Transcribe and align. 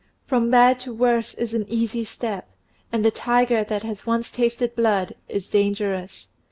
From 0.25 0.49
bad 0.49 0.79
to 0.79 0.93
worse 0.95 1.35
is 1.35 1.53
an 1.53 1.63
easy 1.69 2.03
step, 2.03 2.49
and 2.91 3.05
the 3.05 3.11
tiger 3.11 3.63
that 3.63 3.83
has 3.83 4.03
once 4.03 4.31
tasted 4.31 4.75
blood 4.75 5.13
is 5.29 5.47
dangerous. 5.47 6.27